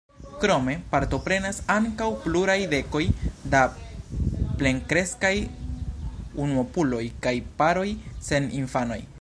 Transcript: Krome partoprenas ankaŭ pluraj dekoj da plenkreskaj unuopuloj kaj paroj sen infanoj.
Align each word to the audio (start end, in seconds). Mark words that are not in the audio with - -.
Krome 0.43 0.73
partoprenas 0.93 1.59
ankaŭ 1.73 2.07
pluraj 2.23 2.55
dekoj 2.71 3.03
da 3.55 3.61
plenkreskaj 4.63 5.35
unuopuloj 6.47 7.05
kaj 7.29 7.37
paroj 7.63 7.89
sen 8.31 8.55
infanoj. 8.63 9.03